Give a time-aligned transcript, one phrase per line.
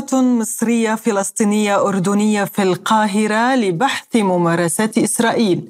[0.00, 5.68] قمة مصرية فلسطينية أردنية في القاهرة لبحث ممارسات إسرائيل.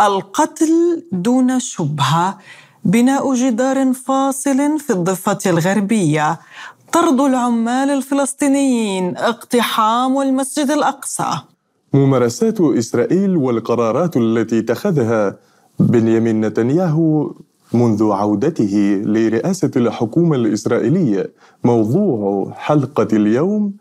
[0.00, 2.38] القتل دون شبهة.
[2.84, 6.40] بناء جدار فاصل في الضفة الغربية.
[6.92, 9.16] طرد العمال الفلسطينيين.
[9.16, 11.30] اقتحام المسجد الأقصى.
[11.92, 15.36] ممارسات إسرائيل والقرارات التي اتخذها
[15.78, 17.34] بنيامين نتنياهو
[17.72, 21.30] منذ عودته لرئاسة الحكومة الإسرائيلية
[21.64, 23.72] موضوع حلقة اليوم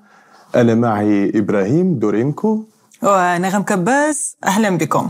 [0.56, 2.64] أنا معي إبراهيم دورينكو.
[3.04, 5.10] ونغم كباس أهلا بكم.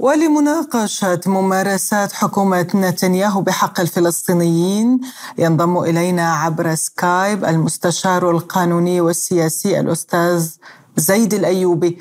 [0.00, 5.00] ولمناقشة ممارسات حكومة نتنياهو بحق الفلسطينيين
[5.38, 10.50] ينضم إلينا عبر سكايب المستشار القانوني والسياسي الأستاذ
[10.96, 11.98] زيد الأيوبي.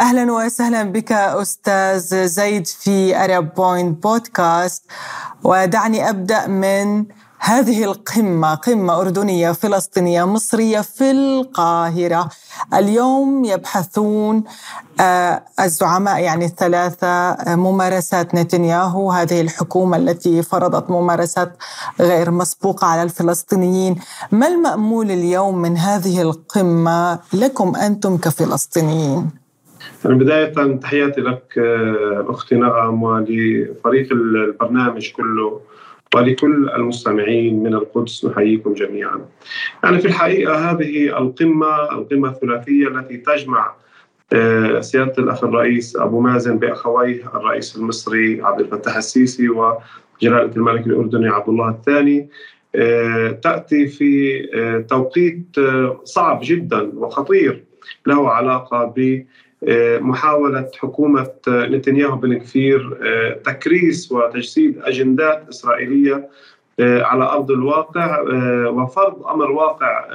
[0.00, 4.82] أهلا وسهلا بك أستاذ زيد في أرب بوينت بودكاست.
[5.44, 7.04] ودعني أبدأ من
[7.44, 12.28] هذه القمة قمة أردنية فلسطينية مصرية في القاهرة.
[12.74, 14.44] اليوم يبحثون
[15.00, 21.52] آه، الزعماء يعني الثلاثة آه، ممارسات نتنياهو هذه الحكومة التي فرضت ممارسات
[22.00, 23.96] غير مسبوقة على الفلسطينيين.
[24.32, 29.30] ما المأمول اليوم من هذه القمة لكم أنتم كفلسطينيين؟
[30.04, 35.60] يعني بداية تحياتي لك آه، أختي نغم ولفريق البرنامج كله.
[36.14, 39.20] ولكل المستمعين من القدس نحييكم جميعا.
[39.84, 43.74] يعني في الحقيقة هذه القمة القمة الثلاثية التي تجمع
[44.32, 51.28] آه، سيادة الأخ الرئيس أبو مازن بأخويه الرئيس المصري عبد الفتاح السيسي وجلالة الملك الأردني
[51.28, 52.28] عبد الله الثاني
[52.74, 55.56] آه، تأتي في آه، توقيت
[56.04, 57.64] صعب جدا وخطير
[58.06, 59.24] له علاقة ب
[60.00, 66.28] محاولة حكومة نتنياهو بن كفير آه، تكريس وتجسيد أجندات إسرائيلية
[66.80, 70.08] آه، على أرض الواقع آه، وفرض أمر واقع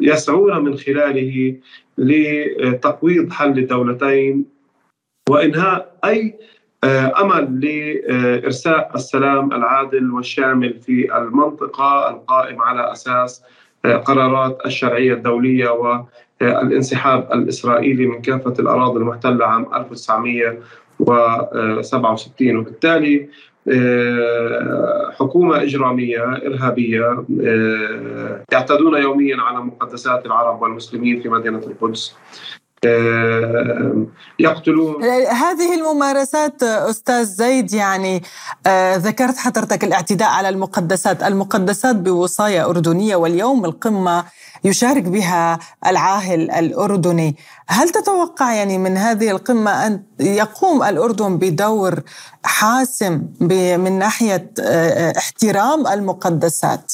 [0.00, 1.56] يسعون من خلاله
[1.98, 4.44] لتقويض حل الدولتين
[5.30, 6.38] وإنهاء أي
[7.20, 13.42] أمل لإرساء السلام العادل والشامل في المنطقة القائم على أساس
[13.84, 15.68] قرارات الشرعية الدولية
[16.40, 23.28] والانسحاب الإسرائيلي من كافة الأراضي المحتلة عام 1967 وبالتالي
[23.68, 32.16] آه، حكومة إجرامية إرهابية آه، يعتدون يوميا على مقدسات العرب والمسلمين في مدينة القدس.
[34.38, 35.04] يقتلون.
[35.30, 38.22] هذه الممارسات أستاذ زيد يعني
[38.66, 44.24] آه، ذكرت حضرتك الاعتداء على المقدسات، المقدسات بوصايا أردنية واليوم القمة
[44.64, 52.00] يشارك بها العاهل الأردني، هل تتوقع يعني من هذه القمة أن يقوم الأردن بدور
[52.44, 56.92] حاسم من ناحية آه، احترام المقدسات؟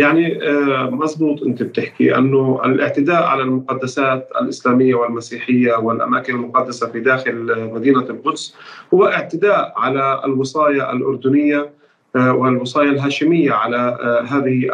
[0.00, 7.68] يعني آه، مضبوط انت بتحكي انه الاعتداء على المقدسات الإسلامية والمسيحية والأماكن المقدسة في داخل
[7.72, 8.54] مدينة القدس
[8.94, 11.70] هو اعتداء على الوصايا الأردنية
[12.16, 14.70] آه، والوصايا الهاشمية على آه، هذه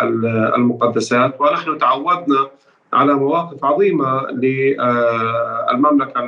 [0.57, 1.41] المقدسات.
[1.41, 2.49] ونحن تعودنا
[2.93, 6.25] على مواقف عظيمة للمملكه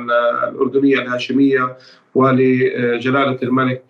[0.49, 1.77] الأردنية الهاشمية
[2.15, 3.83] ولجلالة الملك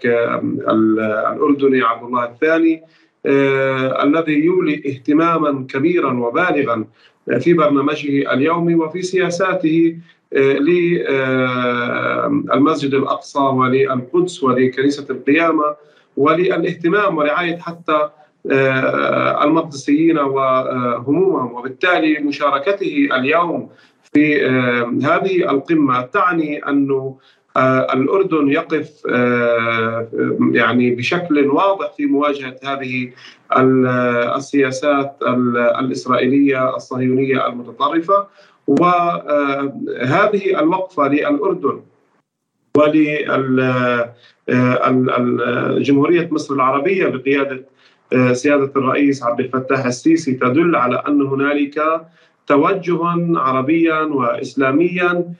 [0.69, 2.75] الأردني عبد الله الثاني.
[2.75, 6.85] آه، الذي يولي اهتماما كبيرا وبالغا
[7.39, 9.95] في برنامجه اليومي وفي سياساته
[10.33, 10.57] آه،
[12.53, 15.75] للمسجد الأقصى وللقدس ولكنيسة القيامة
[16.17, 18.09] وللاهتمام ورعاية حتى
[18.51, 21.53] آه، المقدسيين وهمومهم.
[21.53, 23.69] وبالتالي مشاركته اليوم
[24.13, 24.45] في
[25.03, 27.38] هذه القمة تعني أنه آه،
[27.93, 30.07] الأردن يقف آه،
[30.51, 33.11] يعني بشكل واضح في مواجهة هذه
[34.37, 35.17] السياسات
[35.79, 38.27] الإسرائيلية الصهيونية المتطرفة.
[38.67, 41.81] وهذه الوقفة للأردن
[44.47, 47.65] ولجمهورية مصر العربية بقيادة
[48.13, 52.07] آه، سيادة الرئيس عبد الفتاح السيسي تدل على أن هنالك
[52.47, 52.99] توجه
[53.39, 55.33] عربيا وإسلاميا آه،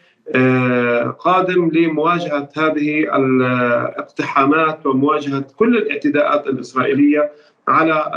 [1.20, 7.32] قادم لمواجهة هذه الاقتحامات ومواجهة كل الاعتداءات الإسرائيلية
[7.68, 8.12] على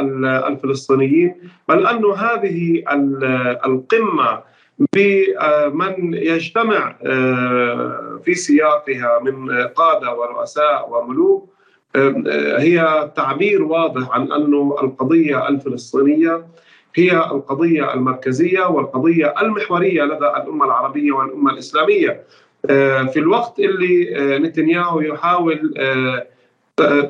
[0.48, 1.34] الفلسطينيين
[1.68, 2.84] بل أن هذه
[3.66, 4.52] القمة
[4.94, 11.52] بمن يجتمع آه، في سياقها من قادة ورؤساء وملوك
[11.96, 16.44] آه، هي تعبير واضح عن أن القضية الفلسطينية
[16.96, 22.22] هي القضية المركزية والقضية المحورية لدى الأمة العربية والأمة الإسلامية.
[23.12, 24.08] في الوقت اللي
[24.38, 25.74] نتنياهو يحاول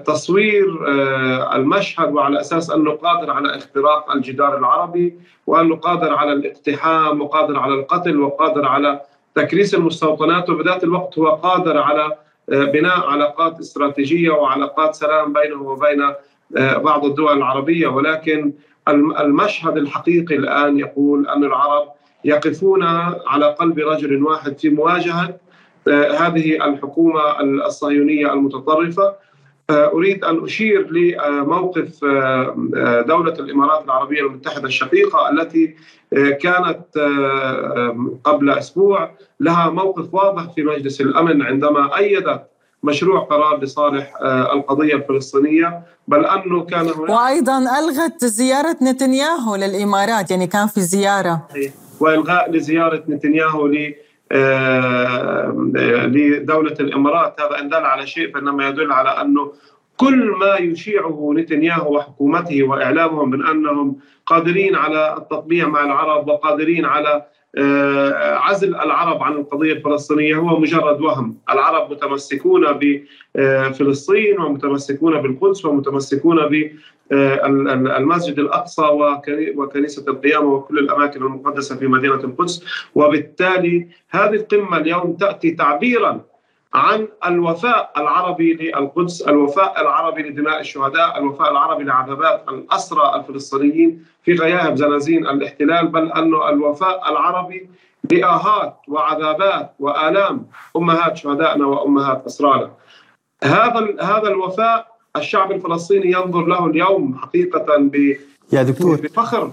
[0.06, 0.78] تصوير
[1.54, 5.14] المشهد وعلى أساس أنه قادر على اختراق الجدار العربي
[5.46, 9.00] وأنه قادر على الاقتحام وقادر على القتل وقادر على
[9.34, 12.16] تكريس المستوطنات وبذات الوقت هو قادر على
[12.52, 16.02] آه، بناء علاقات استراتيجية وعلاقات سلام بينه وبين
[16.56, 17.86] آه، بعض الدول العربية.
[17.86, 18.52] ولكن
[18.88, 21.88] المشهد الحقيقي الآن يقول أن العرب
[22.24, 22.82] يقفون
[23.26, 25.36] على قلب رجل واحد في مواجهة
[25.88, 29.14] آه، هذه الحكومة الصهيونية المتطرفة.
[29.70, 32.04] أريد أن أشير لموقف
[33.06, 35.74] دولة الإمارات العربية المتحدة الشقيقة التي
[36.40, 36.84] كانت
[38.24, 42.51] قبل أسبوع لها موقف واضح في مجلس الأمن عندما أيدت
[42.82, 44.12] مشروع قرار لصالح
[44.52, 45.82] القضية الفلسطينية.
[46.08, 51.48] بل أنه كان هناك وأيضا ألغت زيارة نتنياهو للإمارات يعني كان في زيارة.
[52.00, 53.94] وإلغاء لزيارة نتنياهو ل
[56.16, 57.40] لدولة الإمارات.
[57.40, 59.52] هذا إن دل على شيء فإنما يدل على أنه
[59.96, 63.96] كل ما يشيعه نتنياهو وحكومته وإعلامهم من أنهم
[64.26, 67.26] قادرين على التطبيع مع العرب وقادرين على آه،
[68.38, 70.36] عزل العرب عن القضية الفلسطينية.
[70.36, 71.36] هو مجرد وهم.
[71.50, 72.66] العرب متمسكون
[73.34, 76.68] بفلسطين ومتمسكون بالقدس ومتمسكون
[77.10, 78.82] بالمسجد الأقصى
[79.56, 82.64] وكنيسة القيامة وكل الأماكن المقدسة في مدينة القدس.
[82.94, 86.20] وبالتالي هذه القمة اليوم تأتي تعبيرا
[86.74, 94.76] عن الوفاء العربي للقدس، الوفاء العربي لدماء الشهداء، الوفاء العربي لعذابات الأسرى الفلسطينيين في غياهب
[94.76, 97.68] زنازين الاحتلال، بل انه الوفاء العربي
[98.10, 100.46] لآهات وعذابات وآلام
[100.76, 102.70] أمهات شهدائنا وأمهات أسرانا.
[103.44, 104.86] هذا هذا الوفاء
[105.16, 108.16] الشعب الفلسطيني ينظر له اليوم حقيقة ب
[108.52, 109.00] يا دكتور.
[109.00, 109.50] بفخر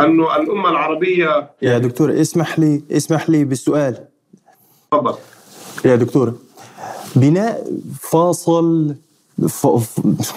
[0.00, 4.08] انه الأمة العربية يا دكتور اسمح لي اسمح لي بالسؤال.
[4.90, 5.14] تفضل.
[5.84, 6.34] يا دكتور.
[7.16, 8.94] بناء فاصل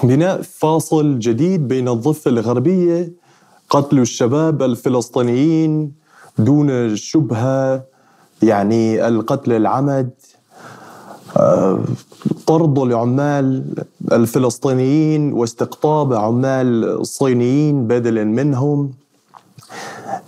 [0.03, 3.12] بناء فاصل جديد بين الضفة الغربية
[3.69, 5.91] قتل الشباب الفلسطينيين
[6.38, 7.83] دون شبهة
[8.44, 10.09] يعني القتل العمد
[11.38, 11.79] آه،
[12.47, 13.63] طرد العمال
[14.12, 18.91] الفلسطينيين واستقطاب عمال الصينيين بدلا منهم.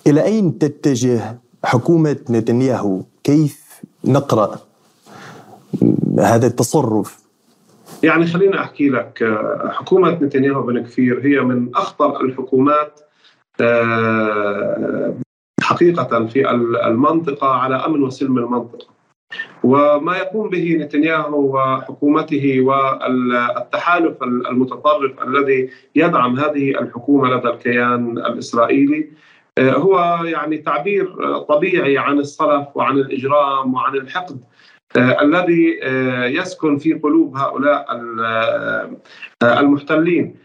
[0.08, 3.64] إلى أين تتجه حكومة نتنياهو؟ كيف
[4.06, 4.60] نقرأ؟
[6.20, 7.24] هذا التصرف.
[8.04, 13.00] يعني خليني أحكي لك آه، حكومة نتنياهو بن كفير هي من أخطر الحكومات
[13.62, 15.16] آه،
[15.62, 16.50] حقيقة في
[16.88, 18.94] المنطقة على أمن وسلم المنطقة.
[19.64, 29.10] وما يقوم به نتنياهو وحكومته والتحالف المتطرف الذي يدعم هذه الحكومة لدى الكيان الإسرائيلي
[29.58, 34.40] آه، هو يعني تعبير طبيعي عن الصلف وعن الإجرام وعن الحقد.
[34.98, 37.86] الذي آه، يسكن في قلوب هؤلاء
[38.22, 38.90] آه،
[39.44, 40.36] المحتلين.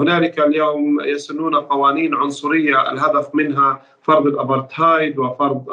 [0.00, 5.64] هنالك اليوم يسنون قوانين عنصرية الهدف منها فرض الأبرتهايد وفرض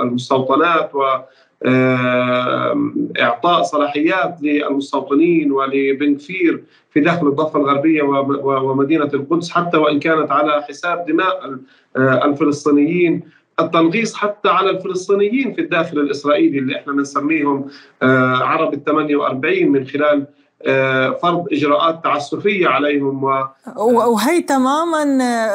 [0.00, 1.02] المستوطنات و
[3.20, 8.02] إعطاء صلاحيات للمستوطنين ولبنكفير في داخل الضفة الغربية
[8.42, 11.58] ومدينة القدس حتى وإن كانت على حساب دماء
[11.96, 13.22] الفلسطينيين.
[13.60, 17.66] التنغيص حتى على الفلسطينيين في الداخل الإسرائيلي اللي إحنا بنسميهم
[18.02, 20.26] آه، عرب ال 48 من خلال
[21.22, 25.02] فرض إجراءات تعسفية عليهم و وهي تماما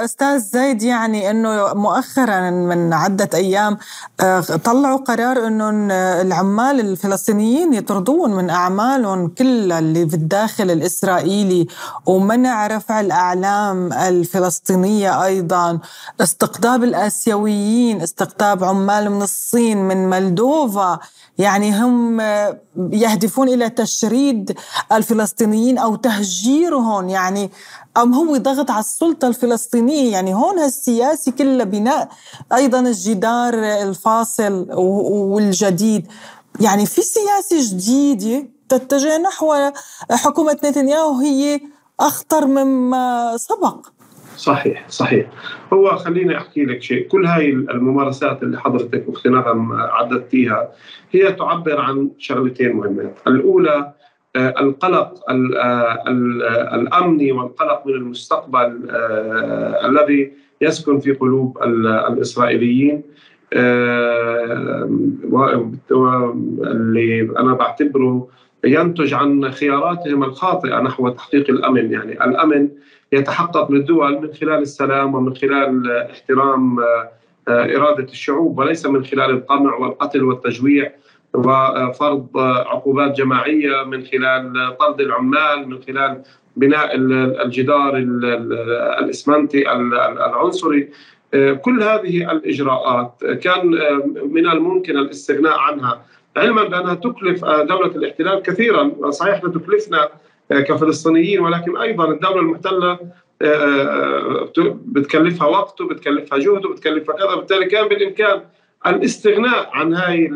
[0.03, 3.77] أستاذ زيد يعني إنه مؤخرا من عدة أيام
[4.21, 5.69] آه، طلعوا قرار إنه
[6.21, 11.67] العمال الفلسطينيين يطردون من أعمالهم كلها اللي في الداخل الإسرائيلي
[12.05, 15.79] ومنع رفع الأعلام الفلسطينية أيضا
[16.21, 20.99] استقطاب الآسيويين استقطاب عمال من الصين من مالدوفا
[21.37, 22.21] يعني هم
[22.77, 24.57] يهدفون إلى تشريد
[24.91, 27.51] الفلسطينيين أو تهجيرهم يعني
[27.97, 32.09] أم هو ضغط على السلطة الفلسطينية؟ يعني هون السياسي كله بناء
[32.53, 36.07] أيضا الجدار الفاصل والجديد.
[36.59, 39.71] يعني في سياسة جديدة تتجه نحو
[40.11, 41.61] حكومة نتنياهو هي
[41.99, 43.87] أخطر مما سبق.
[44.37, 45.27] صحيح صحيح.
[45.73, 47.07] هو خليني أحكي لك شيء.
[47.07, 50.71] كل هاي الممارسات اللي حضرتك أختي نغم عددتيها
[51.11, 53.17] هي تعبر عن شغلتين مهمات.
[53.27, 53.93] الأولى
[54.35, 56.03] آه، القلق آه،
[56.75, 61.57] الأمني والقلق من المستقبل آه، الذي يسكن في قلوب
[62.09, 63.01] الإسرائيليين.
[66.01, 68.27] واللي أنا بعتبره
[68.65, 71.91] ينتج عن خياراتهم الخاطئة نحو تحقيق الأمن.
[71.91, 72.69] يعني الأمن
[73.11, 76.79] يتحقق للدول من خلال السلام ومن خلال احترام
[77.49, 80.91] إرادة الشعوب وليس من خلال القمع والقتل والتجويع
[81.33, 82.27] وفرض
[82.65, 86.21] عقوبات جماعية من خلال طرد العمال من خلال
[86.55, 86.95] بناء
[87.45, 87.97] الجدار
[88.99, 90.89] الإسمنتي العنصري.
[91.61, 93.67] كل هذه الإجراءات كان
[94.29, 96.01] من الممكن الاستغناء عنها
[96.37, 100.09] علما بأنها تكلف دولة الاحتلال كثيرا صحيح تكلفنا
[100.49, 102.99] كفلسطينيين ولكن أيضا الدولة المحتلة
[104.85, 108.41] بتكلفها وقت وبتكلفها جهد وبتكلفها كذا بالتالي كان بالإمكان
[108.87, 110.29] الاستغناء عن هذه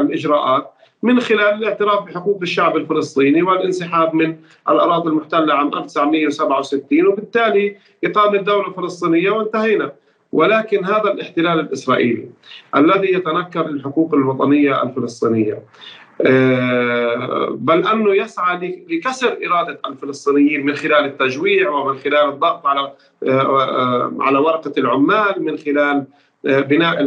[0.00, 0.72] الإجراءات
[1.02, 4.36] من خلال الاعتراف بحقوق الشعب الفلسطيني والانسحاب من
[4.68, 9.92] الأراضي المحتلة عام 1967 وبالتالي إقامة دولة فلسطينية وانتهينا.
[10.32, 12.28] ولكن هذا الاحتلال الإسرائيلي
[12.76, 15.62] الذي يتنكر الحقوق الوطنية الفلسطينية آه،
[17.50, 22.92] بل أنه يسعى لكسر إرادة الفلسطينيين من خلال التجويع ومن خلال الضغط على آه،
[23.28, 26.04] آه، على ورقة العمال من خلال
[26.44, 27.00] بناء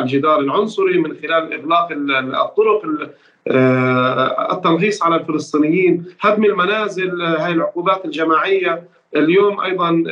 [0.00, 1.88] الجدار العنصري من خلال إغلاق
[2.44, 2.82] الطرق
[4.52, 8.82] التنغيص على الفلسطينيين هدم المنازل هذه العقوبات الجماعية.
[9.16, 10.04] اليوم أيضا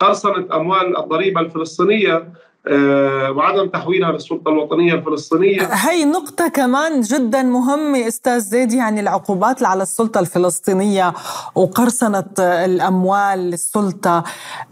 [0.00, 2.14] قرصنة أموال الضريبة الفلسطينية.
[2.14, 2.26] آه،
[2.70, 5.62] وعدم تحويلها للسلطة الوطنية الفلسطينية.
[5.62, 11.14] هي نقطة كمان جدا مهمة أستاذ زيد يعني العقوبات على السلطة الفلسطينية
[11.54, 14.24] وقرصنة الأموال للسلطة.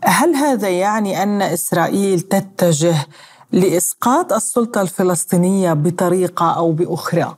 [0.05, 3.07] هل هذا يعني أن إسرائيل تتجه
[3.53, 7.37] لإسقاط السلطة الفلسطينية بطريقة أو بأخرى؟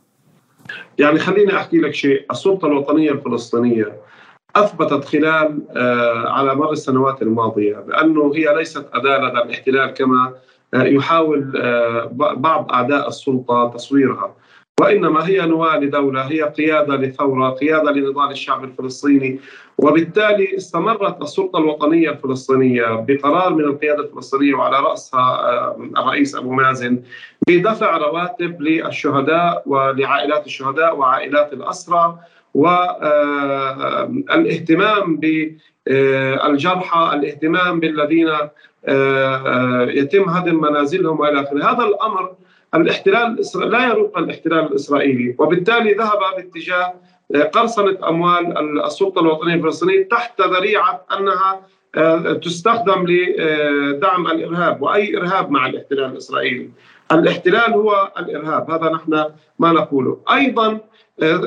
[0.98, 2.26] يعني خليني أحكي لك شيء.
[2.30, 3.92] السلطة الوطنية الفلسطينية
[4.56, 10.34] أثبتت خلال آه، على مر السنوات الماضية بأنه هي ليست أداة لدى الاحتلال كما
[10.74, 14.34] آه، يحاول آه، بعض أعداء السلطة تصويرها.
[14.80, 19.40] وإنما هي نواة لدولة هي قيادة لثورة قيادة لنضال الشعب الفلسطيني.
[19.78, 27.02] وبالتالي استمرت السلطة الوطنية الفلسطينية بقرار من القيادة الفلسطينية وعلى رأسها الرئيس أبو مازن
[27.48, 32.18] بدفع رواتب للشهداء ولعائلات الشهداء وعائلات الأسرى
[34.26, 35.16] والاهتمام
[35.86, 38.28] بالجرحى الاهتمام بالذين
[40.00, 41.72] يتم هدم منازلهم وإلى آخره.
[41.72, 42.34] هذا الأمر
[42.74, 45.34] الاحتلال لا يروق الاحتلال الإسرائيلي.
[45.38, 46.94] وبالتالي ذهب باتجاه
[47.52, 51.60] قرصنة أموال السلطة الوطنية الفلسطينية تحت ذريعة أنها
[52.34, 56.70] تستخدم لدعم الإرهاب وأي إرهاب مع الاحتلال الإسرائيلي.
[57.12, 59.24] الاحتلال هو الإرهاب هذا نحن
[59.58, 60.78] ما نقوله، أيضا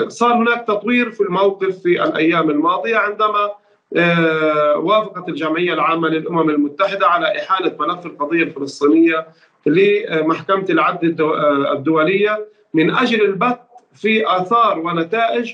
[0.08, 3.52] صار هناك تطوير في الموقف في الأيام الماضية عندما
[3.96, 9.28] آه، وافقت الجمعية العامة للأمم المتحدة على إحالة ملف القضية الفلسطينية
[9.66, 13.60] لمحكمة العدل آه، الدولية من أجل البت
[13.94, 15.54] في آثار ونتائج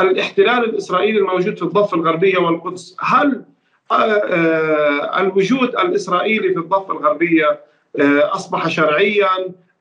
[0.00, 3.44] الاحتلال الإسرائيلي الموجود في الضفة الغربية والقدس، هل
[3.92, 7.60] آه، الوجود الإسرائيلي في الضفة الغربية
[7.98, 9.28] أصبح شرعيا؟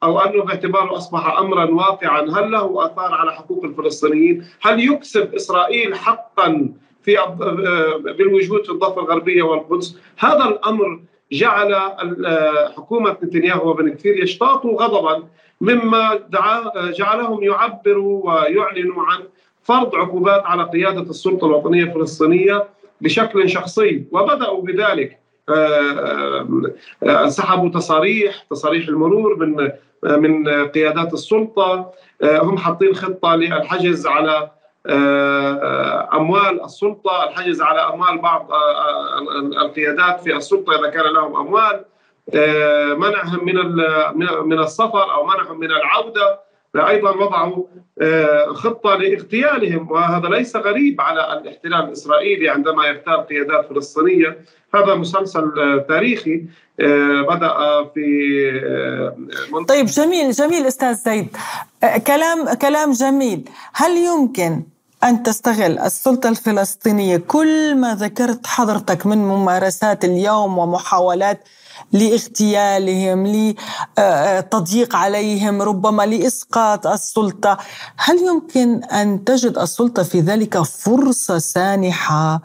[0.06, 5.96] أو أنه باعتباره أصبح امرا واقعا هل له آثار على حقوق الفلسطينيين؟ هل يكسب إسرائيل
[5.96, 6.70] حقا
[7.04, 7.18] في
[8.18, 11.00] بالوجود في الضفة الغربية والقدس؟ هذا الأمر
[11.32, 11.76] جعل
[12.78, 15.24] حكومة نتنياهو وبن كثير يشتاطوا غضبا
[15.62, 19.20] مما دعا جعلهم يعبروا ويعلنوا عن
[19.64, 22.64] فرض عقوبات على قيادة السلطة الوطنية الفلسطينية
[23.02, 25.25] بشكل شخصي وبدأوا بذلك آه، آه،
[27.28, 29.72] سحبوا تصاريح تصاريح المرور من
[30.04, 31.92] من قيادات السلطة.
[32.24, 34.50] آه، هم حاطين خطة للحجز على
[36.14, 38.50] أموال السلطة، الحجز على أموال بعض
[39.58, 41.86] القيادات في السلطة إذا كان لهم أموال،
[42.98, 43.56] منعهم من
[44.46, 46.40] من السفر أو منعهم من العودة.
[46.77, 47.63] أيضا وضعوا
[48.01, 54.38] آه، خطة لاغتيالهم وهذا ليس غريب على الاحتلال الإسرائيلي عندما يغتال قيادات فلسطينية.
[54.75, 56.46] هذا مسلسل آه، تاريخي
[56.79, 57.53] آه، بدأ
[57.94, 58.05] في
[59.67, 61.27] طيب جميل جميل أستاذ زيد
[62.08, 63.50] كلام كلام جميل.
[63.74, 64.63] هل يمكن
[65.03, 71.39] أن تستغل السلطة الفلسطينية كل ما ذكرت حضرتك من ممارسات اليوم ومحاولات
[71.91, 77.58] لاغتيالهم لتضييق عليهم ربما لإسقاط السلطة.
[77.98, 82.41] هل يمكن أن تجد السلطة في ذلك فرصة سانحة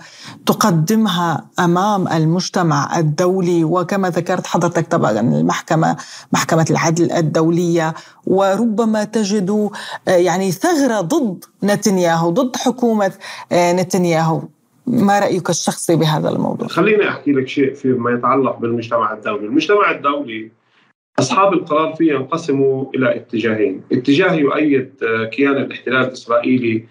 [0.46, 5.96] تقدمها أمام المجتمع الدولي؟ وكما ذكرت حضرتك طبعا المحكمة
[6.32, 7.94] محكمة العدل الدولية.
[8.26, 9.70] وربما تجد
[10.06, 13.12] يعني ثغرة ضد نتنياهو ضد حكومة
[13.52, 14.42] نتنياهو.
[14.90, 20.50] ما رأيك الشخصي بهذا الموضوع؟ خليني أحكي لك شيء فيما يتعلق بالمجتمع الدولي، المجتمع الدولي
[21.18, 24.90] أصحاب القرار فيه ينقسموا إلى اتجاهين، اتجاه يؤيد
[25.32, 26.84] كيان الاحتلال الإسرائيلي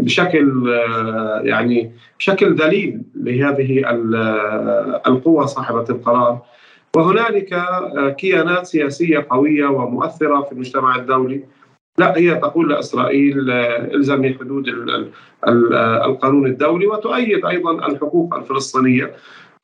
[0.00, 0.74] بشكل
[1.42, 3.84] يعني بشكل دليل لهذه
[5.06, 6.42] القوى صاحبة القرار.
[6.96, 7.62] وهنالك
[8.18, 11.44] كيانات سياسية قوية ومؤثرة في المجتمع الدولي.
[11.98, 13.50] لا هي تقول لاسرائيل
[13.94, 14.68] الزمي حدود
[16.04, 19.12] القانون الدولي وتؤيد أيضا الحقوق الفلسطينية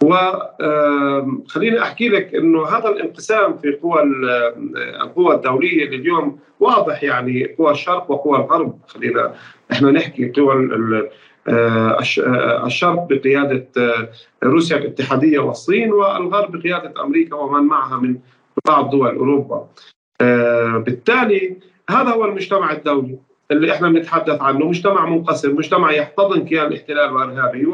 [0.03, 4.03] وخليني أحكي لك إنه هذا الانقسام في قوى
[5.03, 9.35] القوى الدولية اللي اليوم واضح يعني قوى الشرق وقوى الغرب خلينا
[9.73, 10.69] إحنا نحكي قوى
[11.49, 14.09] آه، آه، الشرق بقيادة آه،
[14.45, 18.17] روسيا الاتحادية والصين والغرب بقيادة أمريكا ومن معها من
[18.67, 19.69] بعض دول أوروبا.
[20.79, 21.57] بالتالي
[21.91, 23.19] هذا هو المجتمع الدولي
[23.51, 24.67] اللي إحنا بنتحدث عنه.
[24.67, 27.73] مجتمع منقسم مجتمع يحتضن كيان الاحتلال وإرهابي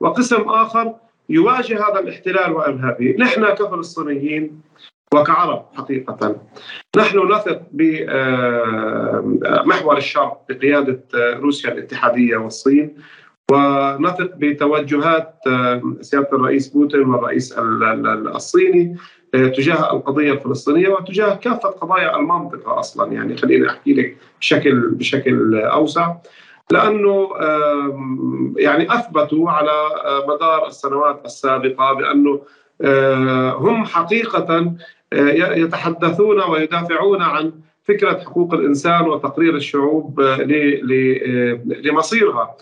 [0.00, 0.94] وقسم آخر
[1.28, 3.16] يواجه هذا الاحتلال وإرهابي.
[3.18, 4.60] نحن كفلسطينيين
[5.14, 6.36] وكعرب حقيقة
[6.96, 7.96] نحن نثق بمحور
[9.96, 12.96] الشرق بقيادة روسيا الاتحادية والصين
[13.52, 15.34] ونثق بتوجهات
[16.00, 18.96] سيادة الرئيس بوتين والرئيس الصيني.
[19.32, 23.12] تجاه القضية الفلسطينية وتجاه كافة قضايا المنطقة أصلا.
[23.12, 26.14] يعني خليني أحكي لك بشكل بشكل أوسع.
[26.70, 27.30] لأنه
[28.56, 29.70] يعني أثبتوا على
[30.28, 32.40] مدار السنوات السابقة بأنه
[33.54, 34.74] هم حقيقة
[35.56, 37.52] يتحدثون ويدافعون عن
[37.84, 40.20] فكرة حقوق الإنسان وتقرير الشعوب
[41.84, 42.56] لمصيرها.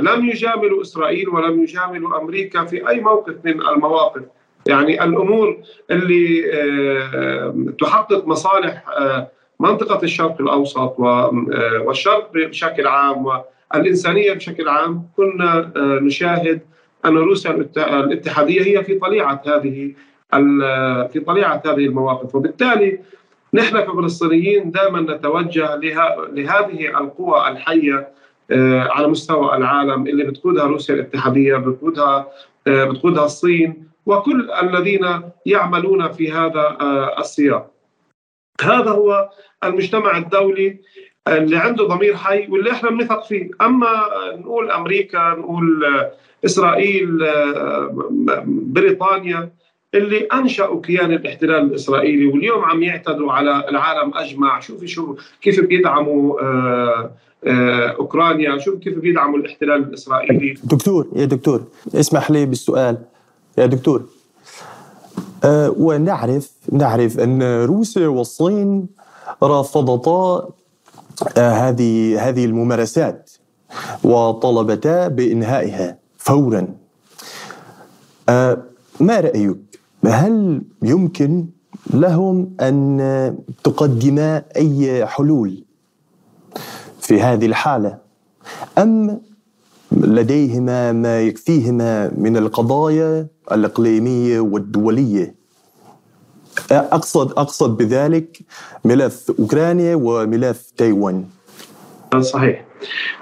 [0.00, 4.22] لم يجاملوا إسرائيل ولم يجاملوا أمريكا في أي موقف من المواقف.
[4.66, 5.58] يعني الأمور
[5.90, 6.42] اللي
[7.80, 8.84] تحقق مصالح
[9.60, 11.00] منطقة الشرق الأوسط
[11.80, 13.26] والشرق بشكل عام
[13.74, 16.60] والإنسانية بشكل عام كنا نشاهد
[17.04, 19.92] أن روسيا الاتحادية هي في طليعة هذه
[21.12, 22.34] في طليعة هذه المواقف.
[22.34, 22.98] وبالتالي
[23.54, 25.76] نحن كفلسطينيين دائما نتوجه
[26.32, 28.08] لهذه القوى الحية
[28.50, 32.28] آه، على مستوى العالم اللي بتقودها روسيا الاتحادية بتقودها
[32.66, 37.70] آه، بتقودها الصين وكل الذين يعملون في هذا آه، السياق.
[38.62, 39.30] هذا هو
[39.64, 40.78] المجتمع الدولي
[41.28, 43.90] اللي عنده ضمير حي واللي إحنا بنثق فيه، أما
[44.36, 45.84] نقول أمريكا نقول
[46.44, 47.18] إسرائيل
[48.46, 49.50] بريطانيا
[49.94, 54.60] اللي أنشأوا كيان الاحتلال الإسرائيلي واليوم عم يعتدوا على العالم أجمع.
[54.60, 57.10] شوفي شو كيف بيدعموا آه،
[57.44, 60.54] آه، أوكرانيا شوف كيف بيدعموا الاحتلال الإسرائيلي.
[60.64, 61.64] دكتور يا دكتور
[61.94, 62.98] اسمح لي بالسؤال.
[63.58, 64.04] يا دكتور.
[65.44, 68.86] أه ونعرف نعرف أن روسيا والصين
[69.42, 70.48] رافضتا
[71.38, 73.30] أه هذه هذه الممارسات
[74.04, 76.68] وطلبتا بإنهائها فورا.
[78.28, 78.62] أه
[79.00, 79.56] ما رأيك؟
[80.06, 81.46] هل يمكن
[81.90, 85.64] لهم أن تقدما أي حلول
[87.00, 87.98] في هذه الحالة؟
[88.78, 89.20] أم
[89.92, 95.34] لديهما ما يكفيهما من القضايا الإقليمية والدولية.
[96.70, 98.38] اقصد أقصد بذلك
[98.84, 101.24] ملف أوكرانيا وملف تايوان.
[102.20, 102.64] صحيح.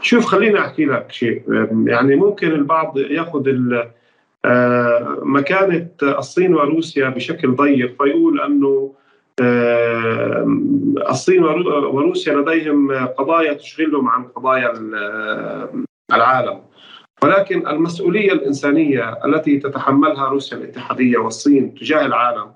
[0.02, 1.42] شوف خليني أحكي لك شيء.
[1.86, 3.42] يعني ممكن البعض يأخذ
[4.44, 8.92] آه، مكانة الصين وروسيا بشكل ضيق فيقول أنه
[9.40, 10.46] آه،
[11.10, 14.72] الصين وروسيا لديهم قضايا تشغلهم عن قضايا
[16.12, 16.60] العالم.
[17.22, 22.50] ولكن المسؤولية الإنسانية التي تتحملها روسيا الاتحادية والصين تجاه العالم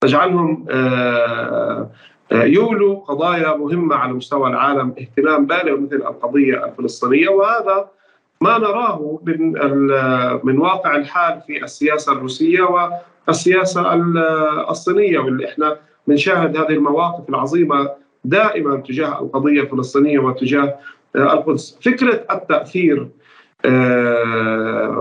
[0.00, 1.90] تجعلهم آه،
[2.32, 7.28] يولوا قضايا مهمة على مستوى العالم اهتمام بالغ مثل القضية الفلسطينية.
[7.28, 7.88] وهذا
[8.40, 9.52] ما نراه من
[10.44, 12.90] من واقع الحال في السياسة الروسية
[13.28, 13.94] والسياسة
[14.70, 17.90] الصينية واللي إحنا بنشاهد هذه المواقف العظيمة
[18.24, 20.78] دائما تجاه القضية الفلسطينية وتجاه
[21.16, 23.08] القدس، فكرة التأثير آه،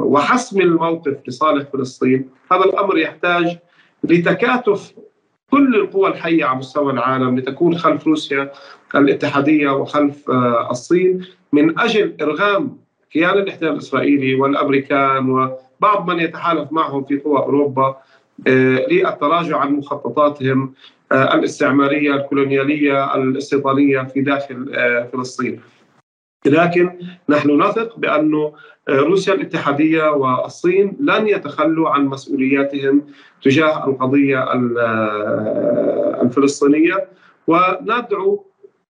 [0.04, 3.58] وحسم الموقف لصالح فلسطين هذا الأمر يحتاج
[4.04, 4.93] لتكاتف
[5.52, 8.52] كل القوى الحية على مستوى العالم لتكون خلف روسيا
[8.95, 12.78] الاتحادية وخلف آه، الصين من أجل إرغام
[13.12, 17.97] كيان الاحتلال الإسرائيلي والأمريكان وبعض من يتحالف معهم في قوى أوروبا
[18.47, 20.74] آه، للتراجع عن مخططاتهم
[21.12, 25.60] آه، الاستعمارية الكولونيالية الاستيطانية في داخل آه، فلسطين.
[26.46, 27.00] لكن
[27.30, 28.52] نحن نثق بأن
[28.90, 33.06] روسيا الاتحادية والصين لن يتخلوا عن مسؤولياتهم
[33.42, 34.54] تجاه القضية
[36.22, 37.08] الفلسطينية.
[37.48, 38.46] وندعو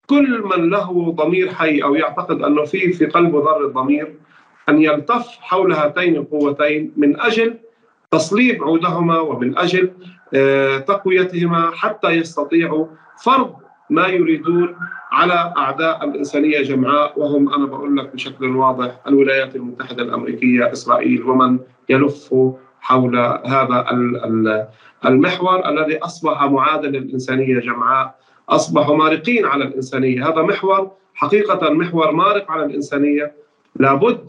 [0.07, 4.15] كل من له ضمير حي أو يعتقد أنه في في قلبه ذره ضمير
[4.69, 7.59] أن يلتف حول هاتين القوتين من أجل
[8.11, 9.91] تصليب عودهما ومن أجل
[10.35, 12.87] آه، تقويتهما حتى يستطيعوا
[13.25, 13.55] فرض
[13.91, 14.77] ما يريدون
[15.15, 21.59] على أعداء الإنسانية جمعاء وهم أنا بقول لك بشكل واضح الولايات المتحدة الأمريكية إسرائيل ومن
[21.89, 22.35] يلف
[22.81, 23.87] حول هذا
[25.05, 28.15] المحور الذي أصبح معادل للإنسانية جمعاء
[28.49, 30.29] اصبحوا مارقين على الإنسانية.
[30.29, 33.35] هذا محور حقيقة محور مارق على الإنسانية.
[33.77, 34.29] لابد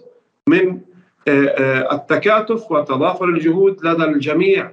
[0.50, 0.80] من
[1.28, 4.72] آه، آه، التكاتف وتضافر الجهود لدى الجميع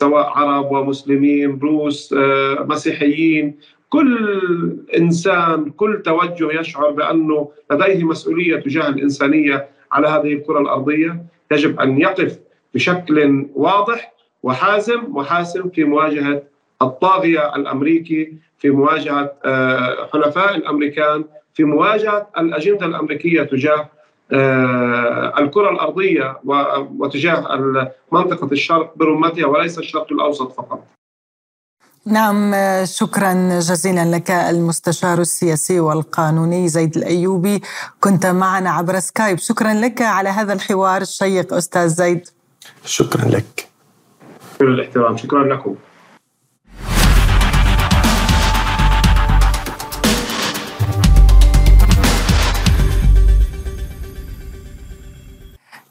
[0.00, 8.88] سواء عرب ومسلمين روس آه، مسيحيين كل إنسان كل توجه يشعر بأنه لديه مسؤولية تجاه
[8.88, 12.38] الإنسانية على هذه الكرة الأرضية يجب أن يقف
[12.74, 16.42] بشكل واضح وحازم وحاسم في مواجهة
[16.82, 19.32] الطاغية الأمريكي في مواجهة
[20.12, 23.88] حلفاء الأمريكان في مواجهة الأجندة الأمريكية تجاه
[24.32, 26.36] آه، الكرة الأرضية
[26.98, 30.95] وتجاه منطقة الشرق برمتها وليس الشرق الأوسط فقط.
[32.06, 37.62] نعم شكرا جزيلا لك المستشار السياسي والقانوني زيد الأيوبي
[38.00, 39.38] كنت معنا عبر سكايب.
[39.38, 42.28] شكرا لك على هذا الحوار الشيق أستاذ زيد.
[42.84, 43.68] شكرا لك.
[44.58, 45.16] كل الاحترام.
[45.16, 45.74] شكرا لكم.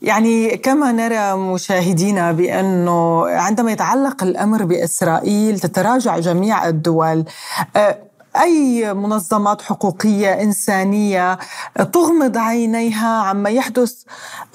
[0.06, 7.26] يعني كما نرى مشاهدينا بأنه عندما يتعلق الأمر بإسرائيل تتراجع جميع الدول
[8.42, 11.40] أي منظمات حقوقية إنسانية
[11.94, 13.94] تغمض عينيها عما يحدث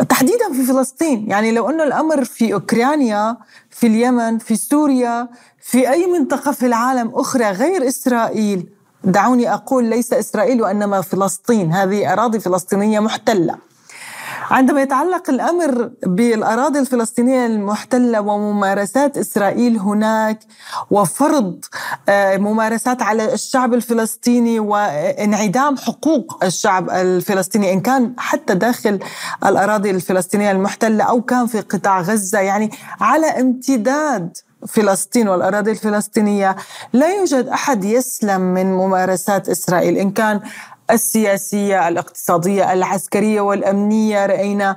[0.09, 3.37] تحديدا في فلسطين، يعني لو انه الأمر في أوكرانيا،
[3.71, 5.29] في اليمن، في سوريا،
[5.61, 8.69] في أي منطقة في العالم أخرى غير إسرائيل،
[9.05, 13.70] دعوني أقول ليس إسرائيل وإنما فلسطين، هذه أراضي فلسطينية محتلة.
[14.51, 20.39] عندما يتعلق الأمر بالأراضي الفلسطينية المحتلة وممارسات إسرائيل هناك
[20.91, 21.65] وفرض
[22.09, 28.99] آه، ممارسات على الشعب الفلسطيني وانعدام حقوق الشعب الفلسطيني إن كان حتى داخل
[29.47, 34.37] الأراضي الفلسطينية المحتلة أو كان في قطاع غزة يعني على امتداد
[34.69, 36.57] فلسطين والأراضي الفلسطينية
[36.93, 39.97] لا يوجد أحد يسلم من ممارسات إسرائيل.
[39.97, 40.41] إن كان
[40.91, 44.27] السياسية الاقتصادية العسكرية والأمنية.
[44.27, 44.77] رأينا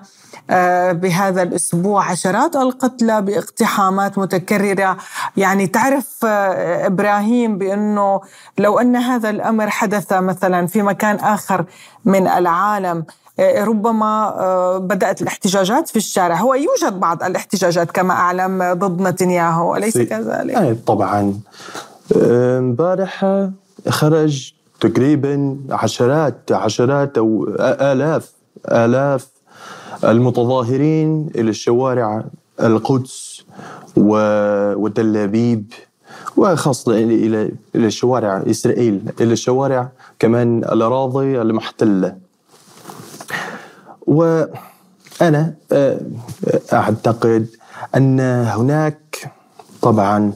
[0.49, 4.97] آه، بهذا الأسبوع عشرات القتلى باقتحامات متكررة.
[5.38, 8.21] يعني تعرف آه، إبراهيم بأنه
[8.58, 11.65] لو أن هذا الأمر حدث مثلا في مكان آخر
[12.06, 13.06] من العالم
[13.39, 16.36] آه، ربما بدأت الاحتجاجات في الشارع.
[16.36, 21.39] هو يوجد بعض الاحتجاجات كما أعلم ضد نتنياهو أليس كذلك؟ طبعا.
[22.15, 23.26] امبارح
[23.89, 28.32] خرج تقريبا عشرات عشرات أو الاف
[28.67, 29.28] آلاف
[30.04, 32.26] المتظاهرين إلى الشوارع
[32.62, 33.43] القدس
[33.98, 35.74] وتل ابيب
[36.38, 42.17] وخاصة إلى إلى شوارع إسرائيل إلى الشوارع كمان الأراضي المحتلة.
[44.08, 46.00] وأنا آه،
[46.74, 47.48] أعتقد
[47.96, 49.32] أن هناك
[49.82, 50.34] طبعا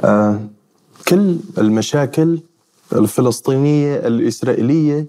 [0.00, 0.40] آه،
[1.08, 2.40] كل المشاكل
[2.92, 5.06] الفلسطينية الإسرائيلية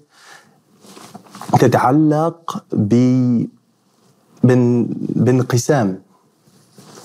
[1.59, 2.93] تتعلق ب
[5.15, 6.01] بانقسام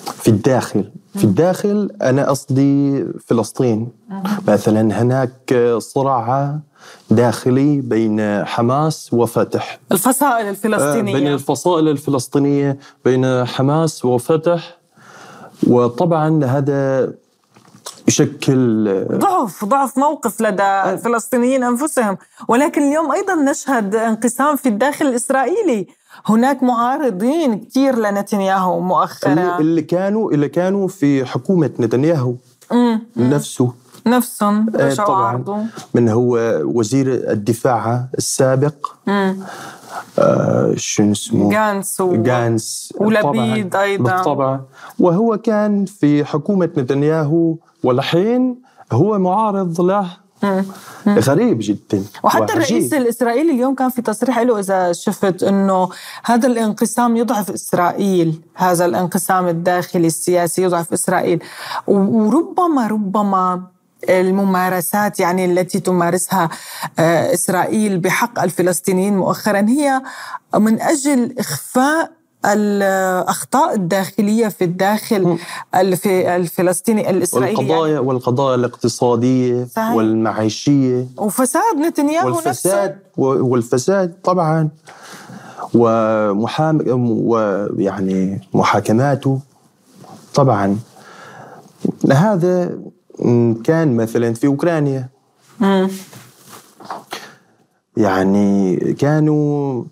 [0.04, 0.90] في الداخل.
[1.14, 3.88] في الداخل أنا قصدي فلسطين.
[4.48, 6.58] مثلا هناك صراع
[7.10, 9.78] داخلي بين حماس وفتح.
[9.92, 11.14] الفصائل الفلسطينية.
[11.14, 14.78] بين الفصائل الفلسطينية بين حماس وفتح.
[15.66, 17.12] وطبعا هذا
[18.08, 22.18] يشكل ضعف ضعف موقف لدى الفلسطينيين أنفسهم.
[22.48, 25.86] ولكن اليوم أيضا نشهد انقسام في الداخل الإسرائيلي.
[26.26, 29.58] هناك معارضين كثير لنتنياهو مؤخرا.
[29.58, 32.34] اللي كانوا اللي كانوا في حكومة نتنياهو
[33.16, 33.72] نفسه.
[34.06, 35.66] نفسهم آه، طبعا.
[35.94, 38.86] من هو وزير الدفاع السابق.
[39.08, 39.36] آه
[40.76, 42.22] شنو اسمه؟ جانس و...
[42.22, 42.94] جانس.
[43.00, 44.16] ولبيد أيضا.
[44.16, 44.60] بالطبع.
[44.98, 48.56] وهو كان في حكومة نتنياهو والحين
[48.92, 50.06] هو معارض له.
[51.08, 52.04] غريب جدا.
[52.22, 52.52] وحتى.
[52.52, 55.88] الرئيس الإسرائيلي اليوم كان في تصريح له إذا شفت إنه
[56.24, 61.42] هذا الانقسام يضعف إسرائيل هذا الانقسام الداخلي السياسي يضعف إسرائيل.
[61.86, 63.62] وربما ربما
[64.08, 66.48] الممارسات يعني التي تمارسها
[66.98, 70.02] آه، إسرائيل بحق الفلسطينيين مؤخرا هي
[70.54, 75.38] من أجل إخفاء الأخطاء الداخلية في الداخل
[75.72, 78.06] في الفلسطيني الإسرائيلي والقضايا يعني.
[78.06, 79.92] والقضايا الاقتصادية صحيح.
[79.92, 83.22] والمعيشية وفساد نتنياهو والفساد نفسه.
[83.22, 84.68] والفساد طبعا
[85.74, 86.80] ومحام
[87.26, 89.40] ويعني محاكماته
[90.34, 90.78] طبعا
[92.12, 92.78] هذا
[93.64, 95.08] كان مثلا في أوكرانيا.
[97.96, 99.84] يعني كانوا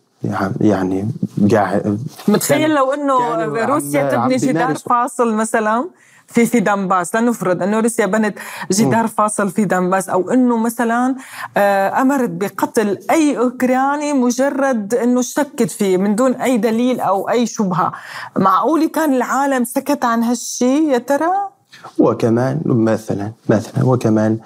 [0.60, 1.08] يعني
[1.52, 4.74] قاعد متخيل لو إنه روسيا تبني جدار.
[4.74, 5.88] فاصل مثلا
[6.26, 8.38] في في دنباس لنفرض إنه روسيا بنت
[8.72, 11.14] جدار فاصل في دنباس أو إنه مثلا
[11.56, 17.46] آه، أمرت بقتل أي أوكراني مجرد إنه شكت فيه من دون أي دليل أو أي
[17.46, 17.92] شبهة.
[18.36, 21.53] معقول كان العالم سكت عن هالشيء يا ترى؟
[21.98, 24.38] وكمان مثلا مثلا وكمان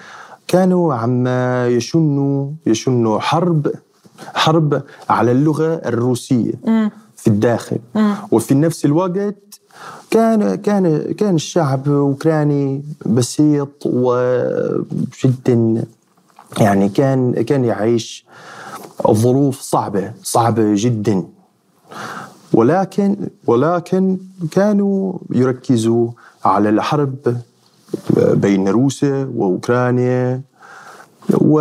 [0.49, 1.27] كانوا عم
[1.77, 3.73] يشنوا يشنوا حرب
[4.35, 6.53] حرب على اللغة الروسية
[7.17, 7.79] في الداخل.
[8.31, 9.61] وفي نفس الوقت
[10.11, 15.85] كان كان كان الشعب أوكراني بسيط وجدا
[16.61, 18.25] يعني كان كان يعيش
[19.11, 21.25] ظروف صعبة صعبة جدا.
[22.53, 24.19] ولكن ولكن
[24.51, 26.11] كانوا يركزوا
[26.49, 27.37] على الحرب
[28.17, 30.41] بين روسيا وأوكرانيا
[31.35, 31.61] و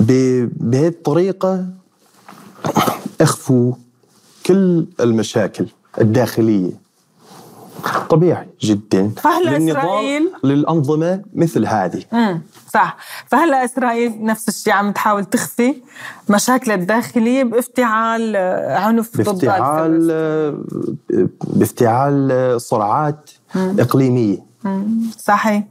[0.00, 1.66] ب- بهذه الطريقة
[3.20, 3.72] أخفوا
[4.46, 5.66] كل المشاكل
[6.00, 6.86] الداخلية.
[8.10, 12.02] طبيعي جدا فهلا للنضال إسرائيل- للأنظمة مثل هذه.
[12.12, 12.42] امم
[12.74, 12.96] صح.
[13.26, 15.74] فهلا إسرائيل نفس الشيء عم تحاول تخفي
[16.28, 21.28] مشاكلها الداخلية بافتعال آه، عنف ضد بافتعال الفلسطينيين.
[21.46, 24.46] بافتعال صراعات إقليمية.
[25.18, 25.62] صحيح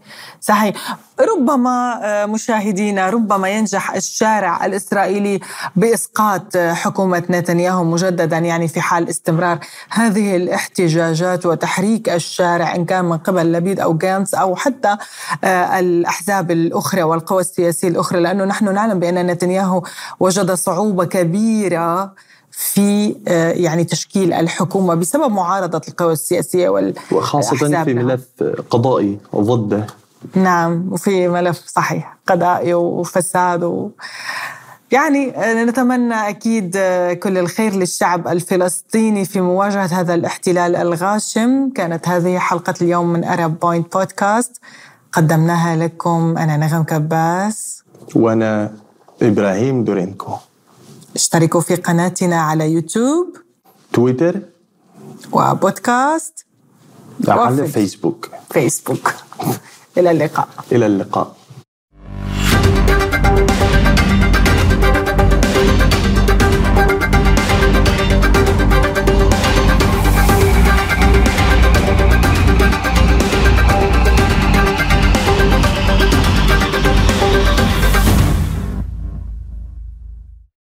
[0.42, 0.98] صحيح.
[1.20, 5.40] ربما آه، مشاهدينا ربما ينجح الشارع الإسرائيلي
[5.76, 9.60] بإسقاط آه، حكومة نتنياهو مجددا يعني في حال استمرار
[9.90, 14.98] هذه الاحتجاجات وتحريك الشارع إن كان من قبل لبيد أو جانس أو حتى
[15.44, 19.84] آه، الأحزاب الأخرى والقوى السياسية الأخرى لأنه نحن نعلم بأن نتنياهو
[20.20, 22.14] وجد صعوبة كبيرة
[22.58, 27.94] في آه، يعني تشكيل الحكومة بسبب معارضة القوى السياسية والأحزاب وخاصة في.
[27.94, 28.26] ملف
[28.70, 29.88] قضائي ضده
[30.36, 33.90] نعم وفي ملف صحيح قضائي وفساد و...
[34.92, 42.08] يعني آه، نتمنى أكيد آه، كل الخير للشعب الفلسطيني في مواجهة هذا الاحتلال الغاشم، كانت
[42.08, 44.62] هذه حلقة اليوم من ارب بوينت بودكاست
[45.12, 47.84] قدمناها لكم أنا نغم كباس،
[48.16, 48.74] وأنا
[49.22, 50.32] إبراهيم دورينكو.
[51.16, 53.38] اشتركوا في قناتنا على يوتيوب
[53.94, 54.42] تويتر
[55.32, 56.46] وبودكاست
[57.20, 58.30] نعم، على فيسبوك.
[58.52, 59.14] فيسبوك.
[59.98, 60.48] إلى اللقاء.
[60.72, 61.36] إلى اللقاء.